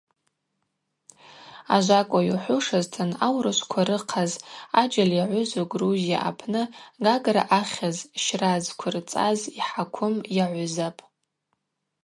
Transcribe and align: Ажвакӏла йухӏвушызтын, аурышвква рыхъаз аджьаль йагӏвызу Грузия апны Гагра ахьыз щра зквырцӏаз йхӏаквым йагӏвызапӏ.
Ажвакӏла 1.75 2.21
йухӏвушызтын, 2.29 3.11
аурышвква 3.25 3.81
рыхъаз 3.87 4.31
аджьаль 4.81 5.15
йагӏвызу 5.19 5.65
Грузия 5.73 6.17
апны 6.29 6.63
Гагра 7.05 7.43
ахьыз 7.59 7.97
щра 8.23 8.53
зквырцӏаз 8.63 9.39
йхӏаквым 9.59 10.15
йагӏвызапӏ. 10.37 11.01